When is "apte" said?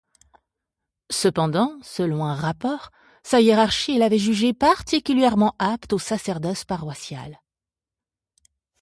5.59-5.93